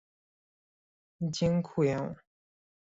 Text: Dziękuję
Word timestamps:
Dziękuję 1.21 2.15